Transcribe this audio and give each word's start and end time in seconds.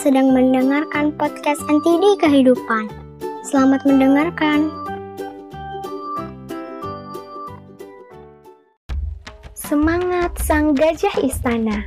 sedang 0.00 0.32
mendengarkan 0.32 1.12
podcast 1.12 1.60
NTD 1.68 2.16
Kehidupan. 2.24 2.88
Selamat 3.44 3.84
mendengarkan. 3.84 4.72
Semangat 9.52 10.40
Sang 10.40 10.72
Gajah 10.72 11.20
Istana 11.20 11.84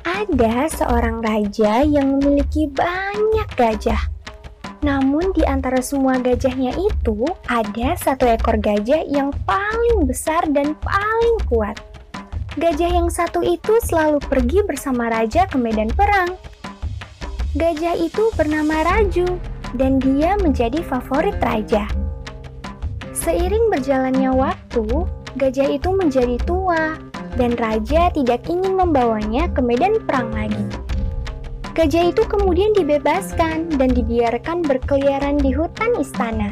Ada 0.00 0.72
seorang 0.72 1.20
raja 1.20 1.84
yang 1.84 2.16
memiliki 2.16 2.64
banyak 2.72 3.48
gajah. 3.60 4.00
Namun 4.80 5.36
di 5.36 5.44
antara 5.44 5.84
semua 5.84 6.16
gajahnya 6.16 6.80
itu, 6.80 7.28
ada 7.44 7.92
satu 8.00 8.24
ekor 8.24 8.56
gajah 8.56 9.04
yang 9.04 9.36
paling 9.44 10.08
besar 10.08 10.48
dan 10.48 10.72
paling 10.80 11.36
kuat. 11.44 11.76
Gajah 12.58 12.90
yang 12.90 13.06
satu 13.06 13.46
itu 13.46 13.78
selalu 13.86 14.18
pergi 14.18 14.66
bersama 14.66 15.06
raja 15.06 15.46
ke 15.46 15.54
medan 15.54 15.86
perang. 15.94 16.34
Gajah 17.54 17.94
itu 17.94 18.26
bernama 18.34 18.82
Raju, 18.82 19.38
dan 19.78 20.02
dia 20.02 20.34
menjadi 20.34 20.82
favorit 20.82 21.38
raja. 21.38 21.86
Seiring 23.14 23.70
berjalannya 23.70 24.34
waktu, 24.34 24.86
gajah 25.38 25.68
itu 25.78 25.94
menjadi 25.94 26.42
tua, 26.42 26.98
dan 27.38 27.54
raja 27.54 28.10
tidak 28.10 28.42
ingin 28.50 28.74
membawanya 28.74 29.46
ke 29.54 29.62
medan 29.62 30.02
perang 30.02 30.34
lagi. 30.34 30.66
Gajah 31.70 32.10
itu 32.10 32.26
kemudian 32.26 32.74
dibebaskan 32.74 33.78
dan 33.78 33.94
dibiarkan 33.94 34.66
berkeliaran 34.66 35.38
di 35.38 35.54
hutan 35.54 35.94
istana. 36.02 36.50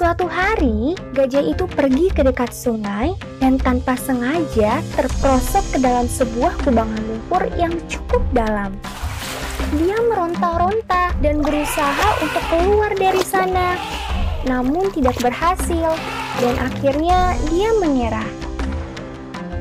Suatu 0.00 0.24
hari, 0.32 0.96
gajah 1.12 1.44
itu 1.44 1.68
pergi 1.68 2.08
ke 2.08 2.24
dekat 2.24 2.56
sungai 2.56 3.12
dan 3.36 3.60
tanpa 3.60 4.00
sengaja 4.00 4.80
terprosok 4.96 5.76
ke 5.76 5.78
dalam 5.84 6.08
sebuah 6.08 6.56
kubangan 6.64 7.04
lumpur 7.04 7.44
yang 7.60 7.76
cukup 7.84 8.24
dalam. 8.32 8.72
Dia 9.76 10.00
meronta-ronta 10.00 11.12
dan 11.20 11.44
berusaha 11.44 12.16
untuk 12.16 12.40
keluar 12.48 12.96
dari 12.96 13.20
sana, 13.20 13.76
namun 14.48 14.88
tidak 14.88 15.20
berhasil, 15.20 15.92
dan 16.40 16.54
akhirnya 16.64 17.36
dia 17.52 17.68
menyerah. 17.76 18.30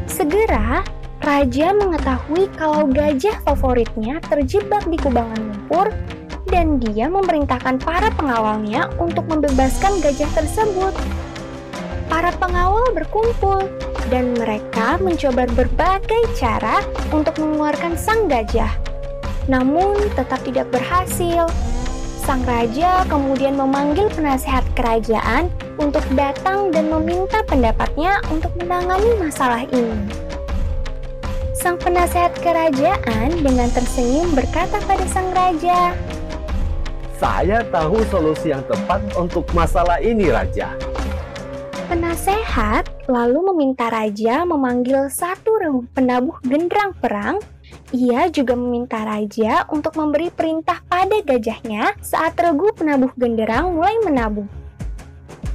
Segera, 0.07 0.87
raja 1.19 1.75
mengetahui 1.75 2.47
kalau 2.55 2.87
gajah 2.87 3.43
favoritnya 3.43 4.23
terjebak 4.31 4.87
di 4.87 4.95
kubangan 5.03 5.51
lumpur, 5.51 5.91
dan 6.49 6.81
dia 6.81 7.07
memerintahkan 7.07 7.81
para 7.81 8.09
pengawalnya 8.17 8.89
untuk 8.97 9.25
membebaskan 9.29 10.01
gajah 10.01 10.29
tersebut. 10.33 10.93
Para 12.09 12.33
pengawal 12.35 12.89
berkumpul, 12.97 13.69
dan 14.09 14.33
mereka 14.33 14.97
mencoba 14.97 15.45
berbagai 15.53 16.25
cara 16.33 16.81
untuk 17.13 17.37
mengeluarkan 17.37 17.93
sang 17.93 18.25
gajah. 18.25 18.73
Namun, 19.45 19.97
tetap 20.17 20.41
tidak 20.41 20.69
berhasil 20.73 21.45
sang 22.29 22.45
raja 22.45 23.01
kemudian 23.09 23.57
memanggil 23.57 24.05
penasehat 24.13 24.61
kerajaan 24.77 25.49
untuk 25.81 26.05
datang 26.13 26.69
dan 26.69 26.85
meminta 26.93 27.41
pendapatnya 27.49 28.21
untuk 28.29 28.53
menangani 28.61 29.17
masalah 29.17 29.65
ini. 29.73 29.97
Sang 31.57 31.81
penasehat 31.81 32.37
kerajaan 32.37 33.33
dengan 33.41 33.65
tersenyum 33.73 34.29
berkata 34.37 34.77
pada 34.85 35.09
sang 35.09 35.33
raja, 35.33 35.97
"Saya 37.19 37.61
tahu 37.67 37.99
solusi 38.07 38.55
yang 38.55 38.63
tepat 38.63 39.03
untuk 39.19 39.45
masalah 39.51 39.99
ini, 39.99 40.31
raja." 40.31 40.71
Penasehat 41.91 42.87
lalu 43.11 43.51
meminta 43.51 43.91
raja 43.91 44.47
memanggil 44.47 45.11
satu 45.11 45.59
penabuh 45.91 46.39
genderang 46.47 46.95
perang 46.95 47.43
ia 47.89 48.29
juga 48.29 48.53
meminta 48.53 49.01
raja 49.01 49.65
untuk 49.73 49.97
memberi 49.97 50.29
perintah 50.29 50.77
pada 50.85 51.25
gajahnya 51.25 51.97
saat 52.05 52.37
regu 52.37 52.69
penabuh 52.77 53.09
genderang 53.17 53.73
mulai 53.73 53.97
menabuh. 54.05 54.45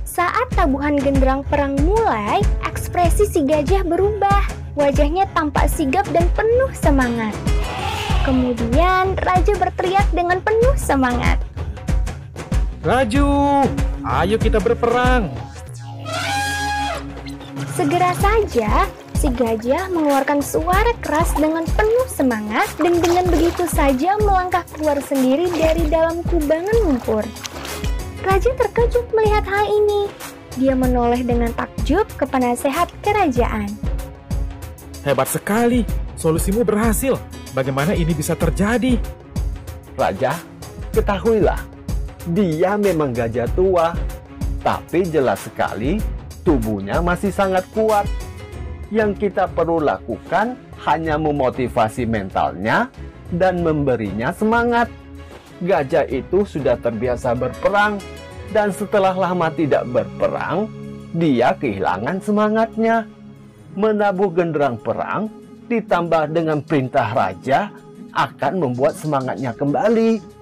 Saat 0.03 0.51
tabuhan 0.55 0.99
genderang 0.99 1.47
perang 1.47 1.79
mulai, 1.83 2.43
ekspresi 2.67 3.27
si 3.27 3.43
gajah 3.47 3.87
berubah. 3.87 4.47
Wajahnya 4.75 5.31
tampak 5.31 5.71
sigap 5.71 6.07
dan 6.11 6.27
penuh 6.35 6.71
semangat. 6.75 7.35
Kemudian 8.27 9.15
raja 9.15 9.55
berteriak 9.55 10.07
dengan 10.11 10.43
penuh 10.43 10.75
semangat. 10.75 11.39
Raju, 12.85 13.65
ayo 14.05 14.37
kita 14.37 14.61
berperang. 14.61 15.33
Segera 17.73 18.13
saja 18.21 18.85
si 19.17 19.33
gajah 19.33 19.89
mengeluarkan 19.89 20.45
suara 20.45 20.93
keras 21.01 21.33
dengan 21.33 21.65
penuh 21.65 22.05
semangat 22.13 22.69
dan 22.77 23.01
dengan 23.01 23.25
begitu 23.33 23.65
saja 23.65 24.21
melangkah 24.21 24.69
keluar 24.77 25.01
sendiri 25.01 25.49
dari 25.57 25.89
dalam 25.89 26.21
kubangan 26.29 26.77
lumpur. 26.85 27.25
Raja 28.21 28.53
terkejut 28.53 29.09
melihat 29.17 29.49
hal 29.49 29.65
ini. 29.65 30.13
Dia 30.61 30.77
menoleh 30.77 31.25
dengan 31.25 31.57
takjub 31.57 32.05
ke 32.21 32.29
penasehat 32.29 32.93
kerajaan. 33.01 33.73
Hebat 35.09 35.33
sekali, 35.33 35.89
solusimu 36.21 36.69
berhasil. 36.69 37.17
Bagaimana 37.57 37.97
ini 37.97 38.13
bisa 38.13 38.37
terjadi? 38.37 39.01
Raja, 39.97 40.37
ketahuilah, 40.93 41.74
dia 42.33 42.81
memang 42.81 43.13
gajah 43.13 43.49
tua, 43.53 43.93
tapi 44.65 45.05
jelas 45.05 45.45
sekali 45.45 46.01
tubuhnya 46.41 47.05
masih 47.05 47.29
sangat 47.29 47.69
kuat 47.77 48.09
yang 48.89 49.13
kita 49.13 49.45
perlu 49.51 49.81
lakukan 49.81 50.57
hanya 50.89 51.21
memotivasi 51.21 52.09
mentalnya 52.09 52.89
dan 53.37 53.61
memberinya 53.61 54.33
semangat. 54.33 54.89
Gajah 55.61 56.09
itu 56.09 56.45
sudah 56.45 56.77
terbiasa 56.81 57.33
berperang, 57.37 58.01
dan 58.53 58.73
setelah 58.73 59.15
lama 59.17 59.49
tidak 59.53 59.85
berperang, 59.89 60.69
dia 61.17 61.57
kehilangan 61.57 62.21
semangatnya. 62.21 63.07
Menabuh 63.75 64.31
genderang 64.31 64.79
perang 64.79 65.27
ditambah 65.67 66.31
dengan 66.31 66.63
perintah 66.63 67.11
raja 67.11 67.75
akan 68.15 68.63
membuat 68.63 68.95
semangatnya 68.95 69.51
kembali. 69.51 70.34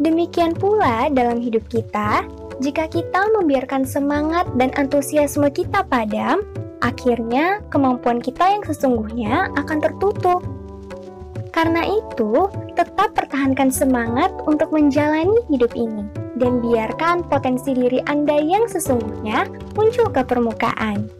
Demikian 0.00 0.56
pula 0.56 1.12
dalam 1.12 1.44
hidup 1.44 1.60
kita, 1.68 2.24
jika 2.64 2.88
kita 2.88 3.20
membiarkan 3.36 3.84
semangat 3.84 4.48
dan 4.56 4.72
antusiasme 4.80 5.44
kita 5.52 5.84
padam, 5.84 6.40
akhirnya 6.80 7.60
kemampuan 7.68 8.16
kita 8.16 8.48
yang 8.48 8.64
sesungguhnya 8.64 9.52
akan 9.60 9.78
tertutup. 9.84 10.40
Karena 11.52 11.84
itu, 11.84 12.48
tetap 12.72 13.12
pertahankan 13.12 13.68
semangat 13.68 14.32
untuk 14.48 14.72
menjalani 14.72 15.36
hidup 15.52 15.76
ini 15.76 16.08
dan 16.40 16.64
biarkan 16.64 17.20
potensi 17.28 17.76
diri 17.76 18.00
Anda 18.08 18.40
yang 18.40 18.72
sesungguhnya 18.72 19.44
muncul 19.76 20.08
ke 20.08 20.24
permukaan. 20.24 21.19